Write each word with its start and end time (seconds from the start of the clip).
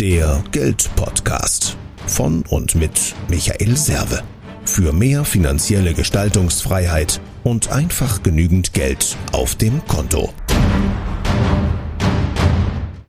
Der 0.00 0.44
Geldpodcast 0.52 1.74
von 2.06 2.44
und 2.50 2.74
mit 2.74 3.14
Michael 3.28 3.78
Serve. 3.78 4.22
Für 4.66 4.92
mehr 4.92 5.24
finanzielle 5.24 5.94
Gestaltungsfreiheit 5.94 7.18
und 7.44 7.72
einfach 7.72 8.22
genügend 8.22 8.74
Geld 8.74 9.16
auf 9.32 9.54
dem 9.54 9.82
Konto. 9.86 10.34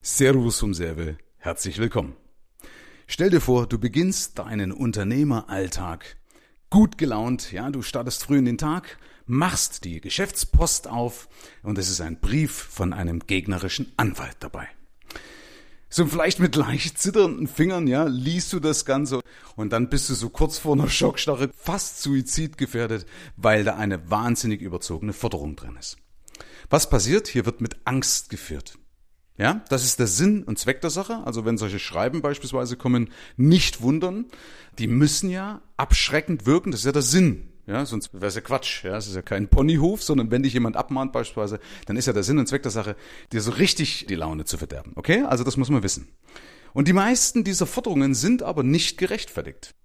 Servus 0.01 0.59
vom 0.59 0.73
Serve. 0.73 1.17
Herzlich 1.39 1.77
willkommen. 1.77 2.15
Stell 3.05 3.31
dir 3.31 3.41
vor, 3.41 3.67
du 3.67 3.79
beginnst 3.79 4.39
deinen 4.39 4.71
Unternehmeralltag 4.71 6.15
gut 6.69 6.97
gelaunt, 6.97 7.51
ja, 7.51 7.69
du 7.69 7.81
startest 7.81 8.23
früh 8.23 8.37
in 8.37 8.45
den 8.45 8.57
Tag, 8.57 8.97
machst 9.25 9.83
die 9.83 9.99
Geschäftspost 9.99 10.87
auf 10.87 11.27
und 11.63 11.77
es 11.77 11.89
ist 11.89 11.99
ein 11.99 12.21
Brief 12.21 12.53
von 12.53 12.93
einem 12.93 13.19
gegnerischen 13.27 13.91
Anwalt 13.97 14.37
dabei. 14.39 14.69
So 15.89 16.05
vielleicht 16.05 16.39
mit 16.39 16.55
leicht 16.55 16.99
zitternden 16.99 17.47
Fingern, 17.47 17.87
ja, 17.87 18.03
liest 18.05 18.51
du 18.51 18.59
das 18.59 18.83
Ganze 18.83 19.21
und 19.55 19.71
dann 19.71 19.89
bist 19.89 20.09
du 20.09 20.15
so 20.15 20.29
kurz 20.29 20.57
vor 20.57 20.75
einer 20.75 20.89
Schockstarre 20.89 21.49
fast 21.55 22.01
suizidgefährdet, 22.01 23.05
weil 23.37 23.63
da 23.63 23.75
eine 23.75 24.09
wahnsinnig 24.09 24.61
überzogene 24.61 25.13
Forderung 25.13 25.55
drin 25.55 25.77
ist. 25.79 25.97
Was 26.69 26.89
passiert? 26.89 27.27
Hier 27.27 27.45
wird 27.45 27.61
mit 27.61 27.77
Angst 27.85 28.29
geführt. 28.29 28.77
Ja, 29.37 29.63
das 29.69 29.85
ist 29.85 29.99
der 29.99 30.07
Sinn 30.07 30.43
und 30.43 30.57
Zweck 30.59 30.81
der 30.81 30.89
Sache. 30.89 31.21
Also 31.25 31.45
wenn 31.45 31.57
solche 31.57 31.79
Schreiben 31.79 32.21
beispielsweise 32.21 32.75
kommen, 32.75 33.11
nicht 33.37 33.81
wundern. 33.81 34.25
Die 34.79 34.87
müssen 34.87 35.29
ja 35.29 35.61
abschreckend 35.77 36.45
wirken. 36.45 36.71
Das 36.71 36.81
ist 36.81 36.87
ja 36.87 36.91
der 36.91 37.03
Sinn. 37.03 37.53
Ja, 37.67 37.85
sonst 37.85 38.13
wäre 38.13 38.27
es 38.27 38.35
ja 38.35 38.41
Quatsch. 38.41 38.85
Ja, 38.85 38.95
es 38.95 39.07
ist 39.07 39.15
ja 39.15 39.21
kein 39.21 39.49
Ponyhof, 39.49 40.01
sondern 40.01 40.31
wenn 40.31 40.43
dich 40.43 40.53
jemand 40.53 40.77
abmahnt 40.77 41.11
beispielsweise, 41.11 41.59
dann 41.85 41.97
ist 41.97 42.05
ja 42.05 42.13
der 42.13 42.23
Sinn 42.23 42.39
und 42.39 42.47
Zweck 42.47 42.63
der 42.63 42.71
Sache, 42.71 42.95
dir 43.33 43.41
so 43.41 43.51
richtig 43.51 44.05
die 44.07 44.15
Laune 44.15 44.45
zu 44.45 44.57
verderben. 44.57 44.93
Okay? 44.95 45.23
Also 45.23 45.43
das 45.43 45.57
muss 45.57 45.69
man 45.69 45.83
wissen. 45.83 46.07
Und 46.73 46.87
die 46.87 46.93
meisten 46.93 47.43
dieser 47.43 47.65
Forderungen 47.65 48.15
sind 48.15 48.41
aber 48.41 48.63
nicht 48.63 48.97
gerechtfertigt. 48.97 49.75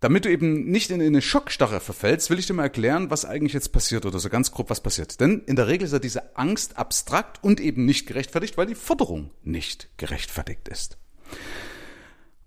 Damit 0.00 0.24
du 0.24 0.30
eben 0.30 0.64
nicht 0.64 0.90
in 0.90 1.00
eine 1.00 1.22
Schockstarre 1.22 1.80
verfällst, 1.80 2.30
will 2.30 2.38
ich 2.38 2.46
dir 2.46 2.54
mal 2.54 2.64
erklären, 2.64 3.10
was 3.10 3.24
eigentlich 3.24 3.52
jetzt 3.52 3.72
passiert 3.72 4.06
oder 4.06 4.18
so 4.18 4.30
ganz 4.30 4.50
grob 4.50 4.70
was 4.70 4.82
passiert. 4.82 5.20
Denn 5.20 5.42
in 5.46 5.54
der 5.54 5.68
Regel 5.68 5.84
ist 5.84 5.92
ja 5.92 5.98
diese 5.98 6.36
Angst 6.36 6.76
abstrakt 6.76 7.44
und 7.44 7.60
eben 7.60 7.84
nicht 7.84 8.06
gerechtfertigt, 8.06 8.56
weil 8.56 8.66
die 8.66 8.74
Forderung 8.74 9.30
nicht 9.42 9.90
gerechtfertigt 9.98 10.66
ist. 10.68 10.98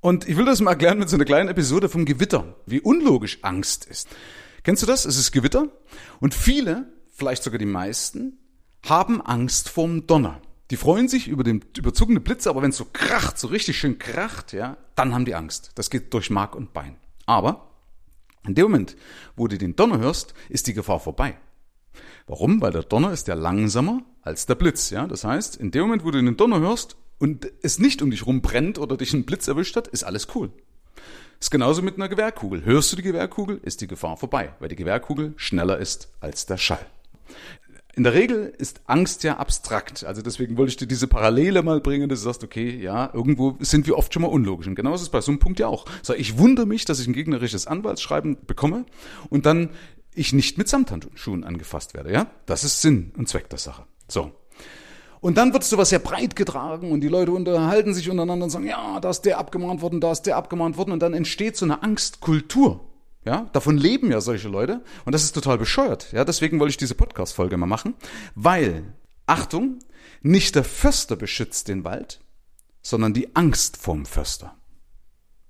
Und 0.02 0.28
ich 0.28 0.36
will 0.38 0.46
das 0.46 0.60
mal 0.60 0.72
erklären 0.72 1.00
mit 1.00 1.08
so 1.08 1.16
einer 1.16 1.26
kleinen 1.26 1.50
Episode 1.50 1.88
vom 1.88 2.06
Gewitter, 2.06 2.56
wie 2.66 2.82
unlogisch 2.82 3.40
Angst 3.44 3.86
ist. 3.86 4.10
Kennst 4.66 4.82
du 4.82 4.88
das? 4.88 5.06
Es 5.06 5.16
ist 5.16 5.32
Gewitter 5.32 5.68
und 6.20 6.34
viele, 6.34 6.92
vielleicht 7.14 7.44
sogar 7.44 7.60
die 7.60 7.68
meisten, 7.68 8.40
haben 8.84 9.22
Angst 9.22 9.70
vorm 9.70 10.08
Donner. 10.08 10.42
Die 10.72 10.76
freuen 10.76 11.08
sich 11.08 11.28
über 11.28 11.44
den 11.44 11.64
überzogenen 11.78 12.24
Blitz, 12.24 12.48
aber 12.48 12.64
wenn 12.64 12.72
es 12.72 12.78
so 12.78 12.88
kracht, 12.92 13.38
so 13.38 13.48
richtig 13.50 13.78
schön 13.78 14.00
kracht, 14.00 14.54
ja, 14.54 14.76
dann 14.96 15.14
haben 15.14 15.26
die 15.26 15.36
Angst. 15.36 15.70
Das 15.76 15.92
geht 15.92 16.12
durch 16.16 16.32
Mark 16.32 16.56
und 16.56 16.74
Bein. 16.74 16.98
Aber 17.28 17.70
in 18.48 18.56
dem 18.56 18.64
Moment, 18.64 18.96
wo 19.36 19.48
du 19.48 19.56
den 19.60 19.76
Donner 19.76 20.00
hörst, 20.00 20.34
ist 20.50 20.66
die 20.66 20.74
Gefahr 20.74 21.00
vorbei. 21.00 21.38
Warum? 22.26 22.60
Weil 22.60 22.72
der 22.72 22.82
Donner 22.82 23.12
ist 23.12 23.28
ja 23.28 23.36
langsamer 23.36 24.02
als 24.24 24.48
der 24.48 24.56
Blitz. 24.56 24.90
Ja? 24.90 25.06
Das 25.06 25.24
heißt, 25.24 25.58
in 25.58 25.70
dem 25.70 25.84
Moment, 25.84 26.04
wo 26.04 26.10
du 26.10 26.20
den 26.20 26.38
Donner 26.38 26.60
hörst 26.60 26.98
und 27.20 27.52
es 27.62 27.78
nicht 27.78 28.02
um 28.02 28.10
dich 28.10 28.26
rum 28.26 28.42
brennt 28.42 28.80
oder 28.80 28.98
dich 28.98 29.14
ein 29.14 29.28
Blitz 29.28 29.48
erwischt 29.48 29.76
hat, 29.76 29.88
ist 29.90 30.04
alles 30.04 30.28
cool. 30.34 30.52
Ist 31.46 31.52
genauso 31.52 31.84
mit 31.84 31.98
einer 31.98 32.10
Gewehrkugel. 32.10 32.66
Hörst 32.66 32.92
du 32.92 32.96
die 32.96 33.04
Gewehrkugel, 33.04 33.60
ist 33.62 33.80
die 33.80 33.86
Gefahr 33.86 34.18
vorbei, 34.18 34.56
weil 34.60 34.68
die 34.68 34.76
Gewehrkugel 34.76 35.36
schneller 35.38 35.78
ist 35.78 36.10
als 36.20 36.48
der 36.48 36.58
Schall. 36.58 36.84
In 37.94 38.04
der 38.04 38.16
Regel 38.16 38.52
ist 38.58 38.82
Angst 38.88 39.24
ja 39.24 39.38
abstrakt. 39.38 40.04
Also 40.06 40.24
deswegen 40.24 40.58
wollte 40.58 40.72
ich 40.72 40.78
dir 40.78 40.88
diese 40.88 41.06
Parallele 41.06 41.62
mal 41.62 41.82
bringen, 41.82 42.10
dass 42.10 42.22
du 42.22 42.24
sagst, 42.24 42.44
okay, 42.44 42.76
ja, 42.76 43.12
irgendwo 43.14 43.58
sind 43.60 43.86
wir 43.86 43.96
oft 43.96 44.12
schon 44.12 44.24
mal 44.24 44.30
unlogisch. 44.30 44.66
Und 44.66 44.74
genau 44.74 44.96
ist 44.96 45.02
es 45.02 45.10
bei 45.10 45.22
so 45.22 45.32
einem 45.32 45.38
Punkt 45.38 45.60
ja 45.60 45.68
auch. 45.68 45.86
So, 46.02 46.16
ich 46.16 46.40
wundere 46.40 46.66
mich, 46.66 46.84
dass 46.86 47.00
ich 47.00 47.06
ein 47.06 47.14
gegnerisches 47.14 47.68
Anwaltsschreiben 47.68 48.38
bekomme 48.48 48.84
und 49.30 49.46
dann 49.46 49.70
ich 50.16 50.34
nicht 50.34 50.58
mit 50.58 50.68
Samthandschuhen 50.68 51.44
angefasst 51.44 51.94
werde. 51.94 52.12
Ja, 52.12 52.26
das 52.48 52.64
ist 52.64 52.82
Sinn 52.82 53.12
und 53.18 53.30
Zweck 53.30 53.52
der 53.52 53.60
Sache. 53.60 53.84
So. 54.08 54.32
Und 55.26 55.40
dann 55.40 55.54
wird 55.54 55.64
sowas 55.64 55.90
sehr 55.90 55.98
breit 55.98 56.36
getragen 56.36 56.92
und 56.92 57.02
die 57.02 57.08
Leute 57.08 57.32
unterhalten 57.32 57.96
sich 57.96 58.12
untereinander 58.12 58.44
und 58.44 58.52
sagen, 58.52 58.68
ja, 58.68 59.00
da 59.00 59.10
ist 59.10 59.22
der 59.22 59.40
abgemahnt 59.40 59.82
worden, 59.82 60.00
da 60.00 60.12
ist 60.12 60.22
der 60.28 60.38
abgemahnt 60.38 60.78
worden 60.78 60.92
und 60.92 61.00
dann 61.00 61.16
entsteht 61.16 61.58
so 61.58 61.66
eine 61.66 61.82
Angstkultur. 61.82 62.82
Ja, 63.26 63.50
davon 63.52 63.76
leben 63.76 64.12
ja 64.12 64.22
solche 64.22 64.50
Leute 64.50 64.84
und 65.04 65.16
das 65.16 65.24
ist 65.24 65.32
total 65.32 65.58
bescheuert. 65.58 66.12
Ja, 66.12 66.26
deswegen 66.26 66.60
wollte 66.60 66.70
ich 66.70 66.78
diese 66.78 66.94
Podcast-Folge 66.94 67.58
mal 67.58 67.66
machen, 67.66 67.96
weil, 68.36 68.94
Achtung, 69.26 69.80
nicht 70.22 70.54
der 70.54 70.64
Förster 70.64 71.16
beschützt 71.16 71.70
den 71.70 71.84
Wald, 71.84 72.22
sondern 72.84 73.16
die 73.16 73.36
Angst 73.36 73.78
vorm 73.78 74.06
Förster. 74.06 74.56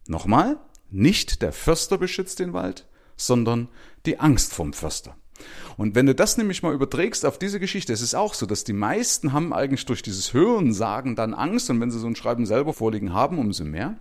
Nochmal, 0.07 0.57
nicht 0.90 1.42
der 1.42 1.52
Förster 1.52 1.97
beschützt 1.97 2.40
den 2.40 2.53
Wald, 2.53 2.88
sondern 3.18 3.68
die 4.06 4.22
Angst 4.22 4.53
vorm 4.53 4.72
Förster. 4.72 5.18
Und 5.78 5.96
wenn 5.96 6.06
du 6.06 6.16
das 6.16 6.38
nämlich 6.38 6.63
mal 6.63 6.74
überträgst 6.74 7.25
auf 7.25 7.38
diese 7.38 7.59
Geschichte, 7.59 7.91
es 7.91 8.02
ist 8.02 8.16
auch 8.16 8.34
so, 8.34 8.46
dass 8.46 8.63
die 8.63 8.74
meisten 8.74 9.34
haben 9.34 9.53
eigentlich 9.53 9.86
durch 9.86 10.02
dieses 10.02 10.34
Hören 10.34 10.74
sagen 10.74 11.16
dann 11.16 11.34
Angst 11.34 11.69
und 11.69 11.81
wenn 11.81 11.91
sie 11.91 12.00
so 12.00 12.08
ein 12.08 12.16
Schreiben 12.16 12.46
selber 12.46 12.74
vorliegen 12.74 13.13
haben, 13.13 13.40
umso 13.40 13.66
mehr. 13.66 13.97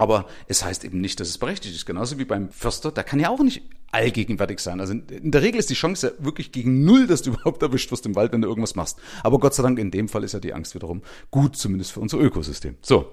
Aber 0.00 0.26
es 0.48 0.64
heißt 0.64 0.84
eben 0.84 1.00
nicht, 1.00 1.20
dass 1.20 1.28
es 1.28 1.36
berechtigt 1.36 1.74
ist. 1.74 1.84
Genauso 1.84 2.18
wie 2.18 2.24
beim 2.24 2.48
Förster, 2.48 2.90
der 2.90 3.04
kann 3.04 3.20
ja 3.20 3.28
auch 3.28 3.40
nicht 3.40 3.62
allgegenwärtig 3.92 4.60
sein. 4.60 4.80
Also 4.80 4.94
in 4.94 5.30
der 5.30 5.42
Regel 5.42 5.58
ist 5.58 5.68
die 5.68 5.74
Chance 5.74 6.14
ja 6.18 6.24
wirklich 6.24 6.52
gegen 6.52 6.84
null, 6.84 7.06
dass 7.06 7.20
du 7.20 7.30
überhaupt 7.34 7.62
erwischt 7.62 7.90
wirst 7.92 8.06
im 8.06 8.14
Wald, 8.14 8.32
wenn 8.32 8.40
du 8.40 8.48
irgendwas 8.48 8.74
machst. 8.74 8.98
Aber 9.22 9.38
Gott 9.38 9.54
sei 9.54 9.62
Dank, 9.62 9.78
in 9.78 9.90
dem 9.90 10.08
Fall 10.08 10.24
ist 10.24 10.32
ja 10.32 10.40
die 10.40 10.54
Angst 10.54 10.74
wiederum 10.74 11.02
gut, 11.30 11.56
zumindest 11.56 11.92
für 11.92 12.00
unser 12.00 12.18
Ökosystem. 12.18 12.76
So. 12.80 13.12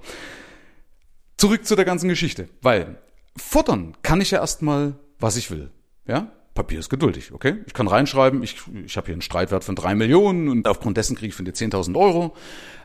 Zurück 1.35 1.65
zu 1.65 1.75
der 1.75 1.85
ganzen 1.85 2.07
Geschichte. 2.07 2.47
Weil 2.61 2.97
futtern 3.35 3.95
kann 4.01 4.21
ich 4.21 4.31
ja 4.31 4.39
erstmal, 4.39 4.95
was 5.19 5.35
ich 5.35 5.51
will. 5.51 5.71
Ja? 6.05 6.31
Papier 6.57 6.79
ist 6.79 6.90
geduldig, 6.90 7.31
okay? 7.31 7.57
Ich 7.68 7.73
kann 7.73 7.88
reinschreiben, 7.88 8.41
ich, 8.41 8.57
ich 8.85 8.97
habe 8.97 9.06
hier 9.06 9.13
einen 9.13 9.22
Streitwert 9.22 9.63
von 9.63 9.75
drei 9.75 9.94
Millionen 9.94 10.50
und 10.50 10.68
aufgrund 10.68 10.97
dessen 10.97 11.16
kriege 11.16 11.29
ich 11.29 11.35
von 11.35 11.45
dir 11.45 11.53
10.000 11.53 11.95
Euro 11.95 12.35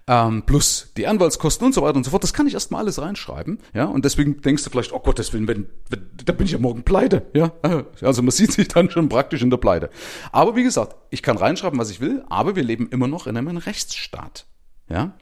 ähm, 0.06 0.43
plus 0.44 0.93
die 0.97 1.06
Anwaltskosten 1.06 1.66
und 1.66 1.72
so 1.72 1.83
weiter 1.83 1.97
und 1.97 2.05
so 2.05 2.10
fort. 2.10 2.22
Das 2.22 2.33
kann 2.33 2.47
ich 2.47 2.55
erstmal 2.55 2.83
alles 2.83 3.00
reinschreiben, 3.00 3.59
ja? 3.72 3.87
Und 3.87 4.05
deswegen 4.05 4.41
denkst 4.43 4.65
du 4.65 4.71
vielleicht, 4.71 4.93
oh 4.93 4.99
Gott, 5.00 5.19
deswegen, 5.19 5.49
wenn, 5.49 5.69
wenn, 5.88 6.10
da 6.25 6.33
bin 6.33 6.47
ich 6.47 6.53
ja 6.53 6.59
morgen 6.59 6.83
pleite, 6.83 7.27
ja? 7.34 7.53
Also 8.03 8.22
man 8.22 8.31
sieht 8.33 8.53
sich 8.53 8.69
dann 8.69 8.91
schon 8.91 9.09
praktisch 9.09 9.43
in 9.43 9.50
der 9.50 9.56
Pleite. 9.56 9.91
Aber 10.33 10.54
wie 10.54 10.62
gesagt, 10.62 10.97
ich 11.10 11.22
kann 11.22 11.37
reinschreiben, 11.37 11.78
was 11.78 11.91
ich 11.91 12.00
will, 12.00 12.25
aber 12.28 12.56
wir 12.56 12.62
leben 12.62 12.89
immer 12.91 13.09
noch 13.09 13.27
in 13.27 13.37
einem 13.37 13.56
Rechtsstaat, 13.56 14.47
ja? 14.91 15.15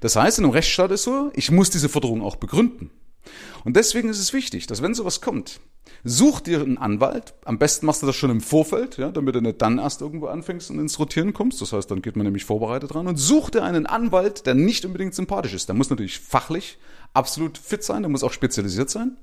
Das 0.00 0.16
heißt, 0.16 0.38
in 0.38 0.44
einem 0.44 0.52
Rechtsstaat 0.52 0.90
ist 0.90 1.04
so, 1.04 1.30
ich 1.34 1.50
muss 1.50 1.70
diese 1.70 1.88
Forderung 1.88 2.22
auch 2.22 2.36
begründen. 2.36 2.90
Und 3.64 3.76
deswegen 3.76 4.08
ist 4.08 4.18
es 4.18 4.32
wichtig, 4.32 4.66
dass 4.66 4.82
wenn 4.82 4.94
sowas 4.94 5.20
kommt, 5.20 5.60
Such 6.02 6.40
dir 6.40 6.60
einen 6.60 6.76
Anwalt. 6.76 7.34
Am 7.44 7.58
besten 7.58 7.86
machst 7.86 8.02
du 8.02 8.06
das 8.06 8.16
schon 8.16 8.30
im 8.30 8.40
Vorfeld, 8.42 8.98
ja, 8.98 9.10
damit 9.10 9.34
du 9.34 9.40
nicht 9.40 9.62
dann 9.62 9.78
erst 9.78 10.02
irgendwo 10.02 10.26
anfängst 10.26 10.70
und 10.70 10.78
ins 10.78 10.98
Rotieren 10.98 11.32
kommst. 11.32 11.62
Das 11.62 11.72
heißt, 11.72 11.90
dann 11.90 12.02
geht 12.02 12.16
man 12.16 12.24
nämlich 12.24 12.44
vorbereitet 12.44 12.92
dran 12.92 13.06
und 13.06 13.16
such 13.16 13.50
dir 13.50 13.62
einen 13.62 13.86
Anwalt, 13.86 14.46
der 14.46 14.54
nicht 14.54 14.84
unbedingt 14.84 15.14
sympathisch 15.14 15.54
ist. 15.54 15.68
Der 15.68 15.74
muss 15.74 15.90
natürlich 15.90 16.20
fachlich 16.20 16.78
absolut 17.14 17.56
fit 17.56 17.82
sein, 17.82 18.02
der 18.02 18.10
muss 18.10 18.22
auch 18.22 18.32
spezialisiert 18.32 18.90
sein. 18.90 19.16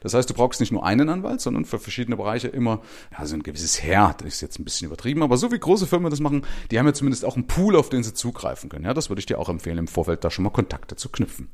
Das 0.00 0.14
heißt, 0.14 0.28
du 0.30 0.34
brauchst 0.34 0.60
nicht 0.60 0.72
nur 0.72 0.84
einen 0.84 1.08
Anwalt, 1.08 1.40
sondern 1.40 1.64
für 1.64 1.78
verschiedene 1.78 2.16
Bereiche 2.16 2.48
immer 2.48 2.80
ja, 3.16 3.26
so 3.26 3.34
ein 3.34 3.42
gewisses 3.42 3.82
Herr. 3.82 4.14
Das 4.18 4.28
ist 4.28 4.40
jetzt 4.40 4.58
ein 4.58 4.64
bisschen 4.64 4.86
übertrieben, 4.86 5.22
aber 5.22 5.36
so 5.36 5.52
wie 5.52 5.58
große 5.58 5.86
Firmen 5.86 6.10
das 6.10 6.20
machen, 6.20 6.44
die 6.70 6.78
haben 6.78 6.86
ja 6.86 6.94
zumindest 6.94 7.24
auch 7.24 7.36
einen 7.36 7.46
Pool, 7.46 7.76
auf 7.76 7.88
den 7.88 8.02
sie 8.02 8.14
zugreifen 8.14 8.70
können. 8.70 8.84
Ja, 8.84 8.94
das 8.94 9.10
würde 9.10 9.20
ich 9.20 9.26
dir 9.26 9.38
auch 9.38 9.48
empfehlen, 9.48 9.78
im 9.78 9.88
Vorfeld 9.88 10.24
da 10.24 10.30
schon 10.30 10.44
mal 10.44 10.50
Kontakte 10.50 10.96
zu 10.96 11.08
knüpfen. 11.08 11.48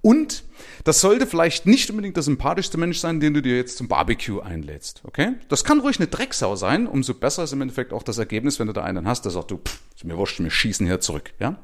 Und 0.00 0.44
das 0.84 1.00
sollte 1.00 1.26
vielleicht 1.26 1.66
nicht 1.66 1.90
unbedingt 1.90 2.16
der 2.16 2.22
sympathischste 2.22 2.78
Mensch 2.78 2.98
sein, 2.98 3.20
den 3.20 3.34
du 3.34 3.42
dir 3.42 3.56
jetzt 3.56 3.76
zum 3.76 3.88
Barbecue 3.88 4.40
einlädst. 4.40 5.02
Okay? 5.04 5.34
Das 5.48 5.64
kann 5.64 5.80
ruhig 5.80 5.98
eine 5.98 6.08
Drecksau 6.08 6.56
sein. 6.56 6.86
Umso 6.86 7.14
besser 7.14 7.44
ist 7.44 7.52
im 7.52 7.60
Endeffekt 7.60 7.92
auch 7.92 8.02
das 8.02 8.18
Ergebnis, 8.18 8.58
wenn 8.58 8.66
du 8.66 8.72
da 8.72 8.82
einen 8.82 9.06
hast, 9.06 9.24
der 9.24 9.32
sagt, 9.32 9.50
du, 9.50 9.58
pff, 9.58 9.80
ist 9.94 10.04
mir 10.04 10.16
wurscht, 10.16 10.40
wir 10.40 10.50
schießen 10.50 10.86
hier 10.86 11.00
zurück. 11.00 11.32
Ja? 11.38 11.58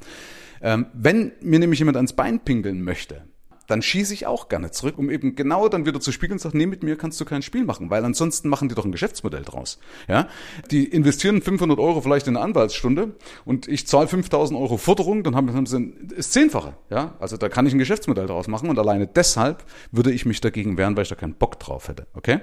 Ähm, 0.60 0.86
wenn 0.92 1.32
mir 1.40 1.58
nämlich 1.58 1.78
jemand 1.78 1.96
ans 1.96 2.12
Bein 2.12 2.40
pinkeln 2.40 2.82
möchte, 2.82 3.24
dann 3.68 3.82
schieße 3.82 4.12
ich 4.14 4.26
auch 4.26 4.48
gerne 4.48 4.72
zurück, 4.72 4.98
um 4.98 5.10
eben 5.10 5.36
genau 5.36 5.68
dann 5.68 5.86
wieder 5.86 6.00
zu 6.00 6.10
spiegeln 6.10 6.36
und 6.36 6.40
sagen, 6.40 6.58
nee, 6.58 6.66
mit 6.66 6.82
mir 6.82 6.96
kannst 6.96 7.20
du 7.20 7.24
kein 7.24 7.42
Spiel 7.42 7.64
machen, 7.64 7.90
weil 7.90 8.04
ansonsten 8.04 8.48
machen 8.48 8.68
die 8.68 8.74
doch 8.74 8.84
ein 8.84 8.92
Geschäftsmodell 8.92 9.42
draus. 9.42 9.78
Ja, 10.08 10.26
die 10.70 10.84
investieren 10.84 11.42
500 11.42 11.78
Euro 11.78 12.00
vielleicht 12.00 12.26
in 12.26 12.36
eine 12.36 12.44
Anwaltsstunde 12.44 13.14
und 13.44 13.68
ich 13.68 13.86
zahle 13.86 14.08
5000 14.08 14.58
Euro 14.58 14.78
Forderung, 14.78 15.22
dann 15.22 15.36
haben, 15.36 15.66
sie 15.66 15.94
das 16.16 16.30
Zehnfache. 16.30 16.74
Ja, 16.90 17.14
also 17.20 17.36
da 17.36 17.48
kann 17.48 17.66
ich 17.66 17.74
ein 17.74 17.78
Geschäftsmodell 17.78 18.26
draus 18.26 18.48
machen 18.48 18.70
und 18.70 18.78
alleine 18.78 19.06
deshalb 19.06 19.64
würde 19.92 20.12
ich 20.12 20.24
mich 20.24 20.40
dagegen 20.40 20.78
wehren, 20.78 20.96
weil 20.96 21.02
ich 21.02 21.10
da 21.10 21.14
keinen 21.14 21.34
Bock 21.34 21.60
drauf 21.60 21.88
hätte. 21.88 22.06
Okay? 22.14 22.40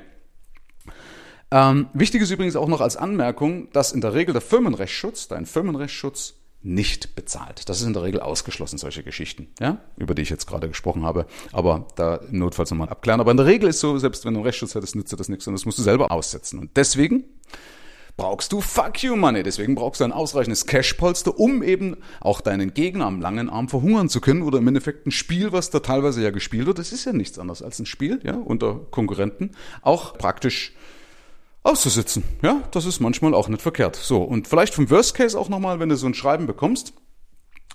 Ähm, 1.52 1.88
wichtig 1.94 2.22
ist 2.22 2.32
übrigens 2.32 2.56
auch 2.56 2.68
noch 2.68 2.82
als 2.82 2.98
Anmerkung, 2.98 3.72
dass 3.72 3.92
in 3.92 4.02
der 4.02 4.14
Regel 4.14 4.34
der 4.34 4.42
Firmenrechtsschutz, 4.42 5.28
dein 5.28 5.46
Firmenrechtsschutz 5.46 6.36
nicht 6.66 7.16
bezahlt. 7.16 7.70
Das 7.70 7.80
ist 7.80 7.86
in 7.86 7.94
der 7.94 8.04
Regel 8.04 8.20
ausgeschlossen, 8.20 8.78
solche 8.78 9.04
Geschichten, 9.04 9.48
ja, 9.60 9.78
über 9.98 10.16
die 10.16 10.24
ich 10.24 10.30
jetzt 10.30 10.48
gerade 10.48 10.68
gesprochen 10.68 11.06
habe. 11.06 11.28
Aber 11.54 11.88
da 11.96 12.20
notfalls 12.32 12.72
nochmal 12.72 12.90
abklären. 12.90 13.20
Aber 13.20 13.32
in 13.32 13.38
der 13.38 13.46
Regel 13.46 13.70
ist 13.70 13.80
so, 13.80 13.98
selbst 14.00 14.26
wenn 14.26 14.34
du 14.34 14.40
einen 14.40 14.46
Rechtsschutz 14.46 14.74
hättest, 14.74 14.96
nützt 14.96 15.12
dir 15.14 15.18
das 15.18 15.30
nichts 15.30 15.48
und 15.48 15.54
das 15.54 15.66
musst 15.66 15.78
du 15.78 15.84
selber 15.84 16.12
aussetzen. 16.12 16.60
Und 16.60 16.76
deswegen 16.76 17.24
brauchst 18.18 18.52
du 18.52 18.62
Fuck 18.62 19.04
You 19.04 19.16
Money. 19.16 19.44
Deswegen 19.44 19.76
brauchst 19.76 20.02
du 20.02 20.06
ein 20.06 20.12
ausreichendes 20.12 20.66
Cash-Polster, 20.66 21.38
um 21.40 21.62
eben 21.62 21.98
auch 22.20 22.42
deinen 22.42 22.74
Gegner 22.74 23.06
am 23.06 23.22
langen 23.22 23.50
Arm 23.50 23.70
verhungern 23.70 24.10
zu 24.10 24.20
können 24.20 24.42
oder 24.42 24.58
im 24.58 24.68
Endeffekt 24.68 25.06
ein 25.06 25.12
Spiel, 25.12 25.52
was 25.52 25.70
da 25.70 25.80
teilweise 25.82 26.24
ja 26.24 26.32
gespielt 26.32 26.66
wird, 26.66 26.80
das 26.80 26.92
ist 26.92 27.06
ja 27.06 27.14
nichts 27.14 27.38
anderes 27.38 27.62
als 27.62 27.80
ein 27.80 27.86
Spiel, 27.86 28.20
ja, 28.24 28.34
unter 28.34 28.76
Konkurrenten, 28.90 29.52
auch 29.82 30.18
praktisch 30.18 30.74
auszusitzen. 31.66 32.24
Ja, 32.42 32.62
das 32.72 32.86
ist 32.86 33.00
manchmal 33.00 33.34
auch 33.34 33.48
nicht 33.48 33.62
verkehrt. 33.62 33.96
So, 33.96 34.22
und 34.22 34.48
vielleicht 34.48 34.74
vom 34.74 34.90
Worst 34.90 35.16
Case 35.16 35.38
auch 35.38 35.50
nochmal, 35.50 35.80
wenn 35.80 35.90
du 35.90 35.98
so 35.98 36.06
ein 36.06 36.14
Schreiben 36.14 36.46
bekommst, 36.46 36.94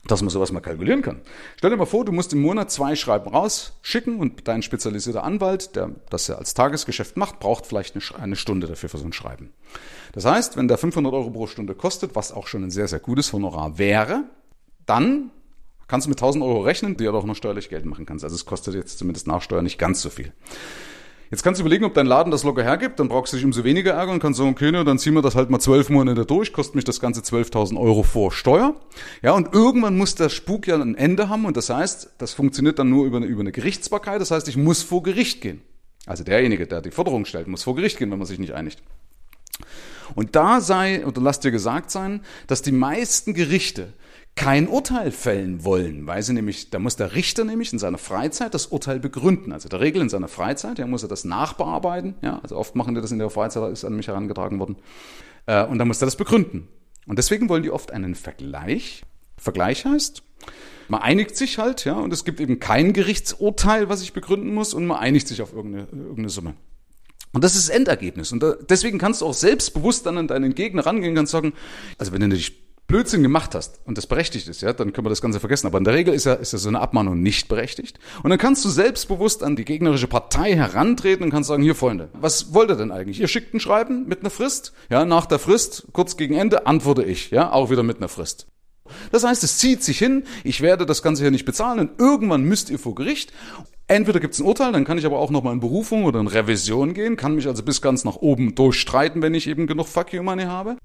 dass 0.07 0.23
man 0.23 0.31
sowas 0.31 0.51
mal 0.53 0.61
kalkulieren 0.61 1.03
kann. 1.03 1.21
Stell 1.59 1.71
dir 1.71 1.77
mal 1.77 1.85
vor, 1.85 2.05
du 2.05 2.13
musst 2.13 2.33
im 2.33 2.41
Monat 2.41 2.71
zwei 2.71 2.97
Schreiben 2.97 3.29
rausschicken 3.29 4.19
und 4.19 4.49
dein 4.49 4.63
spezialisierter 4.63 5.25
Anwalt, 5.25 5.77
der 5.77 5.91
das 6.09 6.27
ja 6.29 6.37
als 6.37 6.55
Tagesgeschäft 6.55 7.17
macht, 7.17 7.39
braucht 7.39 7.67
vielleicht 7.67 7.97
eine 8.15 8.37
Stunde 8.37 8.67
dafür 8.67 8.89
für 8.89 8.99
so 8.99 9.05
ein 9.05 9.13
Schreiben. 9.13 9.53
Das 10.13 10.25
heißt, 10.25 10.57
wenn 10.57 10.69
der 10.69 10.79
500 10.79 11.13
Euro 11.13 11.31
pro 11.31 11.47
Stunde 11.47 11.75
kostet, 11.75 12.15
was 12.15 12.33
auch 12.33 12.47
schon 12.47 12.65
ein 12.65 12.71
sehr, 12.71 12.89
sehr 12.89 13.01
gutes 13.01 13.33
Honorar 13.33 13.79
wäre, 13.79 14.25
dann 14.87 15.31
kannst 15.87 16.07
du 16.07 16.11
mit 16.11 16.19
1000 16.19 16.45
Euro 16.45 16.61
rechnen, 16.61 16.97
die 16.97 17.05
du 17.05 17.13
auch 17.13 17.25
noch 17.25 17.37
steuerlich 17.37 17.69
Geld 17.69 17.85
machen 17.85 18.07
kannst. 18.07 18.25
Also 18.25 18.37
es 18.37 18.47
kostet 18.47 18.75
jetzt 18.75 18.99
zumindest 18.99 19.27
nach 19.27 19.43
Steuer 19.43 19.63
nicht 19.63 19.79
ganz 19.79 20.01
so 20.01 20.09
viel. 20.09 20.33
Jetzt 21.31 21.45
kannst 21.45 21.61
du 21.61 21.63
überlegen, 21.63 21.85
ob 21.85 21.95
dein 21.95 22.07
Laden 22.07 22.33
das 22.33 22.43
locker 22.43 22.65
hergibt, 22.65 22.99
dann 22.99 23.09
brauchst 23.09 23.33
du 23.33 23.37
dich 23.37 23.45
umso 23.45 23.63
weniger 23.63 23.93
ärgern 23.93 24.15
und 24.15 24.21
kannst 24.21 24.39
sagen, 24.39 24.51
okay, 24.51 24.73
ne, 24.73 24.85
dann 24.85 24.99
ziehen 24.99 25.15
wir 25.15 25.23
das 25.23 25.37
halt 25.37 25.49
mal 25.49 25.61
zwölf 25.61 25.89
Monate 25.89 26.27
durch, 26.27 26.53
kostet 26.53 26.75
mich 26.75 26.85
das 26.85 26.99
Ganze 26.99 27.21
12.000 27.21 27.79
Euro 27.79 28.03
vor 28.03 28.33
Steuer. 28.33 28.75
Ja, 29.23 29.33
und 29.33 29.55
irgendwann 29.55 29.97
muss 29.97 30.17
der 30.17 30.29
Spuk 30.29 30.67
ja 30.67 30.75
ein 30.75 30.97
Ende 30.97 31.29
haben 31.29 31.45
und 31.45 31.57
das 31.57 31.71
heißt, 31.71 32.15
das 32.19 32.35
funktioniert 32.35 32.81
dann 32.81 32.91
nur 32.91 33.07
über 33.07 33.19
eine, 33.19 33.27
über 33.27 33.43
eine 33.43 33.53
Gerichtsbarkeit, 33.53 34.21
das 34.21 34.33
heißt, 34.33 34.49
ich 34.49 34.57
muss 34.57 34.83
vor 34.83 35.05
Gericht 35.05 35.41
gehen. 35.41 35.63
Also 36.05 36.25
derjenige, 36.25 36.67
der 36.67 36.81
die 36.81 36.91
Forderung 36.91 37.25
stellt, 37.25 37.47
muss 37.47 37.63
vor 37.63 37.77
Gericht 37.77 37.99
gehen, 37.99 38.11
wenn 38.11 38.19
man 38.19 38.27
sich 38.27 38.41
nicht 38.41 38.55
einigt. 38.55 38.83
Und 40.17 40.35
da 40.35 40.61
sei, 40.61 41.07
oder 41.07 41.21
lass 41.21 41.39
dir 41.39 41.53
gesagt 41.53 41.93
sein, 41.93 42.23
dass 42.49 42.63
die 42.63 42.73
meisten 42.73 43.35
Gerichte 43.35 43.93
kein 44.37 44.69
Urteil 44.69 45.11
fällen 45.11 45.65
wollen, 45.65 46.07
weil 46.07 46.23
sie 46.23 46.33
nämlich, 46.33 46.71
da 46.71 46.79
muss 46.79 46.97
der 46.97 47.15
Richter 47.15 47.45
nämlich 47.45 47.73
in 47.73 47.79
seiner 47.79 47.99
Freizeit 47.99 48.55
das 48.55 48.67
Urteil 48.67 48.99
begründen. 48.99 49.53
Also 49.53 49.69
der 49.69 49.81
Regel 49.81 50.01
in 50.01 50.09
seiner 50.09 50.29
Freizeit, 50.29 50.79
ja, 50.79 50.87
muss 50.87 51.03
er 51.03 51.09
das 51.09 51.25
nachbearbeiten, 51.25 52.15
ja, 52.23 52.39
also 52.43 52.57
oft 52.57 52.75
machen 52.75 52.95
die 52.95 53.01
das 53.01 53.13
in 53.13 53.19
der 53.19 53.31
Freizeit, 53.31 53.71
ist 53.73 53.85
an 53.85 53.97
mich 53.97 54.09
herangetragen 54.09 54.59
worden, 54.59 54.77
äh, 55.47 55.65
und 55.65 55.79
dann 55.79 55.89
muss 55.89 56.01
er 56.01 56.07
das 56.07 56.17
begründen. 56.17 56.69
Und 57.07 57.19
deswegen 57.19 57.49
wollen 57.49 57.63
die 57.63 57.71
oft 57.71 57.91
einen 57.91 58.15
Vergleich. 58.15 59.03
Vergleich 59.37 59.85
heißt, 59.85 60.23
man 60.89 61.03
einigt 61.03 61.37
sich 61.37 61.59
halt, 61.59 61.85
ja, 61.85 61.95
und 61.95 62.13
es 62.13 62.25
gibt 62.25 62.41
eben 62.41 62.61
kein 62.61 62.93
Gerichtsurteil, 62.93 63.89
was 63.89 64.03
ich 64.03 64.13
begründen 64.13 64.55
muss, 64.55 64.75
und 64.75 64.87
man 64.87 64.99
einigt 64.99 65.29
sich 65.29 65.43
auf 65.43 65.53
irgendeine, 65.53 65.89
irgendeine 65.91 66.29
Summe. 66.29 66.55
Und 67.33 67.45
das 67.45 67.55
ist 67.55 67.69
das 67.69 67.77
Endergebnis. 67.77 68.33
Und 68.33 68.43
da, 68.43 68.55
deswegen 68.69 68.99
kannst 68.99 69.21
du 69.21 69.27
auch 69.27 69.35
selbstbewusst 69.35 70.05
dann 70.07 70.19
an 70.19 70.27
deinen 70.29 70.55
Gegner 70.55 70.85
rangehen 70.85 71.17
und 71.17 71.29
sagen, 71.29 71.53
also 71.99 72.13
wenn 72.13 72.23
du 72.23 72.29
dich 72.29 72.70
Blödsinn 72.91 73.23
gemacht 73.23 73.55
hast 73.55 73.81
und 73.85 73.97
das 73.97 74.09
berechtigt 74.09 74.49
ist, 74.49 74.63
ja, 74.63 74.73
dann 74.73 74.93
können 74.93 75.07
wir 75.07 75.11
das 75.11 75.23
Ganze 75.23 75.39
vergessen. 75.39 75.69
Aber 75.69 75.79
in 75.79 75.85
der 75.85 75.95
Regel 75.95 76.13
ist 76.13 76.25
ja, 76.25 76.35
ist 76.35 76.53
ja 76.53 76.59
so 76.59 76.69
eine 76.69 76.81
Abmahnung 76.81 77.23
nicht 77.23 77.47
berechtigt. 77.47 78.01
Und 78.25 78.31
dann 78.31 78.39
kannst 78.39 78.65
du 78.65 78.69
selbstbewusst 78.69 79.45
an 79.45 79.55
die 79.55 79.65
gegnerische 79.65 80.09
Partei 80.09 80.55
herantreten 80.57 81.25
und 81.25 81.31
kannst 81.31 81.49
sagen, 81.49 81.63
hier 81.63 81.77
Freunde, 81.77 82.09
was 82.15 82.53
wollt 82.53 82.69
ihr 82.69 82.77
denn 82.77 82.91
eigentlich? 82.91 83.21
Ihr 83.21 83.29
schickt 83.29 83.55
ein 83.55 83.61
Schreiben 83.61 84.09
mit 84.09 84.21
einer 84.21 84.31
Frist, 84.31 84.73
ja, 84.91 85.05
nach 85.05 85.27
der 85.27 85.39
Frist, 85.39 85.87
kurz 85.93 86.17
gegen 86.17 86.35
Ende, 86.35 86.67
antworte 86.67 87.05
ich, 87.05 87.31
ja, 87.31 87.53
auch 87.53 87.71
wieder 87.71 87.85
mit 87.85 87.99
einer 87.99 88.09
Frist. 88.09 88.49
Das 89.13 89.23
heißt, 89.23 89.45
es 89.45 89.59
zieht 89.59 89.85
sich 89.85 89.99
hin, 89.99 90.25
ich 90.43 90.61
werde 90.61 90.85
das 90.85 91.03
Ganze 91.03 91.23
hier 91.23 91.31
nicht 91.31 91.45
bezahlen 91.45 91.79
und 91.79 92.01
irgendwann 92.01 92.43
müsst 92.43 92.71
ihr 92.71 92.79
vor 92.81 92.97
Gericht. 92.97 93.33
Entweder 93.87 94.21
gibt 94.21 94.35
es 94.35 94.41
ein 94.41 94.47
Urteil, 94.47 94.73
dann 94.73 94.85
kann 94.85 94.99
ich 94.99 95.07
aber 95.07 95.19
auch 95.19 95.31
nochmal 95.31 95.53
in 95.53 95.61
Berufung 95.61 96.05
oder 96.05 96.21
in 96.21 96.27
Revision 96.27 96.95
gehen, 96.95 97.17
kann 97.17 97.37
mich 97.37 97.47
also 97.47 97.63
bis 97.63 97.81
ganz 97.81 98.05
nach 98.05 98.17
oben 98.17 98.55
durchstreiten, 98.55 99.23
wenn 99.23 99.35
ich 99.35 99.47
eben 99.47 99.67
genug 99.67 99.89
Fuck 99.89 100.13
you 100.13 100.23
Money 100.23 100.45
habe. 100.45 100.77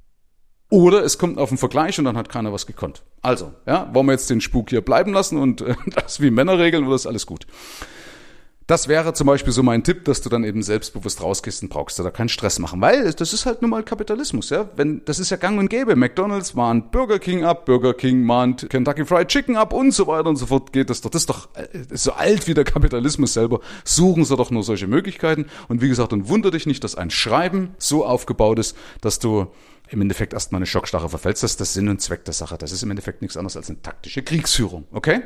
Oder 0.70 1.04
es 1.04 1.18
kommt 1.18 1.38
auf 1.38 1.50
einen 1.50 1.58
Vergleich 1.58 2.00
und 2.00 2.06
dann 2.06 2.18
hat 2.18 2.30
keiner 2.30 2.52
was 2.52 2.66
gekonnt. 2.66 3.04
Also, 3.22 3.54
ja, 3.68 3.90
wollen 3.94 4.08
wir 4.08 4.14
jetzt 4.14 4.30
den 4.30 4.42
Spuk 4.42 4.72
hier 4.72 4.82
bleiben 4.82 5.14
lassen 5.14 5.38
und 5.38 5.62
äh, 5.62 5.76
das 5.96 6.22
wie 6.22 6.32
Männer 6.32 6.58
regeln 6.58 6.86
oder 6.86 6.96
ist 6.96 7.06
alles 7.06 7.26
gut? 7.26 7.46
Das 8.68 8.88
wäre 8.88 9.14
zum 9.14 9.28
Beispiel 9.28 9.54
so 9.54 9.62
mein 9.62 9.84
Tipp, 9.84 10.06
dass 10.06 10.22
du 10.22 10.30
dann 10.30 10.44
eben 10.44 10.64
selbstbewusst 10.64 11.22
rausgehst 11.22 11.62
und 11.62 11.70
brauchst 11.70 12.00
da 12.00 12.10
keinen 12.10 12.30
Stress 12.30 12.58
machen, 12.58 12.82
weil 12.82 13.14
das 13.14 13.32
ist 13.32 13.46
halt 13.46 13.62
nun 13.62 13.70
mal 13.70 13.84
Kapitalismus, 13.84 14.50
ja. 14.50 14.68
Wenn, 14.76 15.06
das 15.06 15.20
ist 15.20 15.30
ja 15.30 15.38
gang 15.38 15.60
und 15.60 15.70
gäbe. 15.70 15.96
McDonalds 15.96 16.56
mahnt 16.56 16.92
Burger 16.92 17.20
King 17.20 17.44
ab, 17.44 17.68
Burger 17.68 17.94
King 17.94 18.24
mahnt 18.24 18.68
Kentucky 18.72 19.06
Fried 19.06 19.28
Chicken 19.28 19.56
ab 19.56 19.72
und 19.72 19.92
so 19.92 20.08
weiter 20.08 20.30
und 20.30 20.38
so 20.38 20.48
fort 20.48 20.74
geht 20.74 20.90
das 20.90 21.02
doch. 21.02 21.12
Das 21.12 21.22
ist 21.22 21.30
doch 21.30 21.50
äh, 21.54 21.68
so 21.96 22.14
alt 22.14 22.48
wie 22.48 22.56
der 22.56 22.64
Kapitalismus 22.64 23.34
selber. 23.34 23.60
Suchen 23.84 24.26
sie 24.26 24.36
doch 24.36 24.50
nur 24.50 24.64
solche 24.64 24.88
Möglichkeiten. 24.88 25.46
Und 25.68 25.84
wie 25.84 25.88
gesagt, 25.88 26.12
und 26.12 26.28
wunder 26.28 26.50
dich 26.50 26.66
nicht, 26.66 26.84
dass 26.84 26.96
ein 26.96 27.12
Schreiben 27.12 27.76
so 27.78 28.04
aufgebaut 28.04 28.58
ist, 28.58 28.76
dass 29.00 29.20
du 29.20 29.46
im 29.90 30.02
Endeffekt 30.02 30.34
erstmal 30.34 30.60
eine 30.60 30.66
Schockstarre 30.66 31.10
verfällst. 31.10 31.44
Das 31.44 31.52
ist 31.52 31.62
das 31.62 31.74
Sinn 31.74 31.90
und 31.90 32.02
Zweck 32.02 32.24
der 32.26 32.34
Sache. 32.34 32.58
Das 32.58 32.72
ist 32.72 32.82
im 32.84 32.90
Endeffekt 32.90 33.22
nichts 33.22 33.38
anderes 33.38 33.56
als 33.58 33.70
eine 33.70 33.80
taktische 33.82 34.24
Kriegsführung. 34.24 34.86
Okay? 34.92 35.22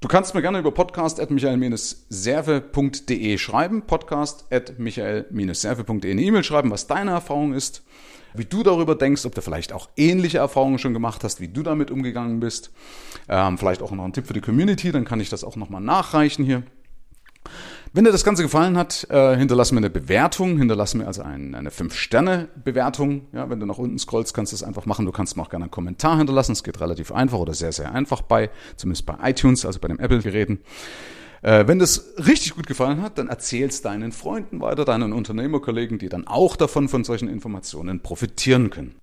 Du 0.00 0.08
kannst 0.08 0.34
mir 0.34 0.42
gerne 0.42 0.58
über 0.58 0.72
podcast.michael-serve.de 0.72 3.38
schreiben, 3.38 3.86
podcast.michael-serve.de 3.86 6.10
eine 6.10 6.22
E-Mail 6.22 6.42
schreiben, 6.42 6.72
was 6.72 6.88
deine 6.88 7.12
Erfahrung 7.12 7.54
ist, 7.54 7.84
wie 8.34 8.44
du 8.44 8.64
darüber 8.64 8.96
denkst, 8.96 9.24
ob 9.26 9.36
du 9.36 9.42
vielleicht 9.42 9.72
auch 9.72 9.88
ähnliche 9.96 10.38
Erfahrungen 10.38 10.80
schon 10.80 10.92
gemacht 10.92 11.22
hast, 11.22 11.40
wie 11.40 11.46
du 11.46 11.62
damit 11.62 11.92
umgegangen 11.92 12.40
bist. 12.40 12.72
Ähm, 13.28 13.58
vielleicht 13.58 13.80
auch 13.80 13.92
noch 13.92 14.04
ein 14.04 14.12
Tipp 14.12 14.26
für 14.26 14.32
die 14.32 14.40
Community, 14.40 14.90
dann 14.90 15.04
kann 15.04 15.20
ich 15.20 15.28
das 15.28 15.44
auch 15.44 15.54
nochmal 15.54 15.80
nachreichen 15.80 16.44
hier. 16.44 16.64
Wenn 17.94 18.04
dir 18.04 18.12
das 18.12 18.24
Ganze 18.24 18.42
gefallen 18.42 18.78
hat, 18.78 19.06
äh, 19.10 19.36
hinterlass 19.36 19.70
mir 19.70 19.78
eine 19.78 19.90
Bewertung, 19.90 20.56
hinterlass 20.56 20.94
mir 20.94 21.06
also 21.06 21.20
ein, 21.22 21.54
eine 21.54 21.68
5-Sterne-Bewertung. 21.68 23.26
Ja, 23.32 23.50
wenn 23.50 23.60
du 23.60 23.66
nach 23.66 23.76
unten 23.76 23.98
scrollst, 23.98 24.32
kannst 24.32 24.52
du 24.52 24.54
das 24.56 24.62
einfach 24.62 24.86
machen. 24.86 25.04
Du 25.04 25.12
kannst 25.12 25.36
mir 25.36 25.42
auch 25.42 25.50
gerne 25.50 25.66
einen 25.66 25.70
Kommentar 25.70 26.16
hinterlassen. 26.16 26.52
Es 26.52 26.64
geht 26.64 26.80
relativ 26.80 27.12
einfach 27.12 27.36
oder 27.36 27.52
sehr, 27.52 27.70
sehr 27.72 27.92
einfach 27.92 28.22
bei, 28.22 28.48
zumindest 28.76 29.04
bei 29.04 29.16
iTunes, 29.28 29.66
also 29.66 29.78
bei 29.78 29.88
den 29.88 29.98
Apple-Geräten. 29.98 30.60
Äh, 31.42 31.66
wenn 31.66 31.78
das 31.78 32.14
richtig 32.16 32.54
gut 32.54 32.66
gefallen 32.66 33.02
hat, 33.02 33.18
dann 33.18 33.28
erzähl's 33.28 33.82
deinen 33.82 34.12
Freunden 34.12 34.62
weiter, 34.62 34.86
deinen 34.86 35.12
Unternehmerkollegen, 35.12 35.98
die 35.98 36.08
dann 36.08 36.26
auch 36.26 36.56
davon 36.56 36.88
von 36.88 37.04
solchen 37.04 37.28
Informationen 37.28 38.00
profitieren 38.00 38.70
können. 38.70 38.94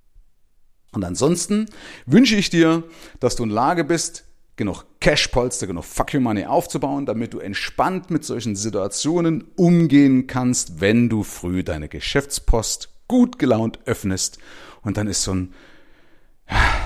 Und 0.93 1.03
ansonsten 1.03 1.67
wünsche 2.07 2.35
ich 2.35 2.49
dir, 2.49 2.83
dass 3.19 3.35
du 3.35 3.43
in 3.43 3.51
Lage 3.51 3.83
bist, 3.83 4.25
genug 4.59 4.83
Cash-Polster, 4.99 5.65
genug 5.65 5.85
Fuck 5.85 6.13
You 6.13 6.19
Money 6.19 6.45
aufzubauen, 6.45 7.07
damit 7.07 7.33
du 7.33 7.39
entspannt 7.39 8.11
mit 8.11 8.25
solchen 8.25 8.55
Situationen 8.55 9.45
umgehen 9.55 10.27
kannst, 10.27 10.81
wenn 10.81 11.09
du 11.09 11.23
früh 11.23 11.63
deine 11.63 11.87
Geschäftspost 11.87 12.89
gut 13.07 13.39
gelaunt 13.39 13.79
öffnest 13.85 14.37
und 14.83 14.97
dann 14.97 15.07
ist 15.07 15.23
so 15.23 15.33
ein, 15.33 15.53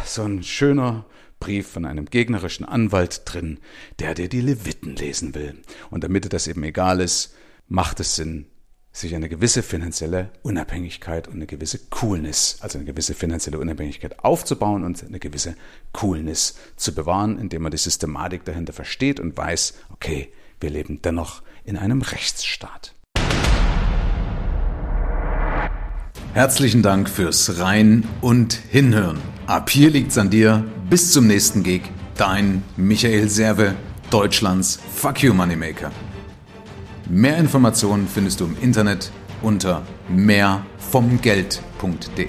so 0.06 0.22
ein 0.22 0.44
schöner 0.44 1.06
Brief 1.40 1.68
von 1.68 1.86
einem 1.86 2.06
gegnerischen 2.06 2.64
Anwalt 2.66 3.24
drin, 3.26 3.60
der 4.00 4.14
dir 4.14 4.30
die 4.30 4.42
Leviten 4.42 4.96
lesen 4.96 5.36
will. 5.36 5.60
Und 5.90 6.04
damit 6.04 6.26
dir 6.26 6.30
das 6.30 6.48
eben 6.48 6.64
egal 6.64 7.02
ist, 7.02 7.34
macht 7.68 8.00
es 8.00 8.16
Sinn, 8.16 8.46
sich 8.94 9.16
eine 9.16 9.28
gewisse 9.28 9.64
finanzielle 9.64 10.30
Unabhängigkeit 10.44 11.28
und 11.28 11.34
eine 11.34 11.48
gewisse 11.48 11.80
Coolness, 11.90 12.58
also 12.62 12.78
eine 12.78 12.86
gewisse 12.86 13.16
finanzielle 13.16 13.58
Unabhängigkeit 13.58 14.24
aufzubauen 14.24 14.84
und 14.84 15.04
eine 15.04 15.20
gewisse 15.20 15.56
Coolness 15.92 16.56
zu 16.78 16.94
bewahren, 16.94 17.40
indem 17.40 17.64
man 17.64 17.72
die 17.72 17.78
Systematik 17.78 18.46
dahinter 18.46 18.72
versteht 18.72 19.20
und 19.20 19.36
weiß, 19.36 19.74
okay, 19.92 20.32
wir 20.60 20.70
leben 20.70 21.02
dennoch 21.02 21.42
in 21.66 21.76
einem 21.76 22.04
Rechtsstaat. 22.04 22.94
Herzlichen 26.34 26.82
Dank 26.82 27.10
fürs 27.10 27.60
Rein 27.60 28.08
und 28.22 28.54
Hinhören. 28.54 29.20
Ab 29.48 29.70
hier 29.70 29.90
liegt's 29.90 30.18
an 30.18 30.30
dir. 30.30 30.64
Bis 30.90 31.12
zum 31.12 31.28
nächsten 31.28 31.64
Gig. 31.64 31.82
Dein 32.16 32.64
Michael 32.78 33.30
Serve, 33.30 33.76
Deutschlands 34.12 34.80
Fuck 34.96 35.24
You 35.24 35.34
Moneymaker. 35.34 35.92
Mehr 37.10 37.38
Informationen 37.38 38.08
findest 38.08 38.40
du 38.40 38.46
im 38.46 38.56
Internet 38.62 39.12
unter 39.42 39.82
mehrvomgeld.de. 40.08 42.28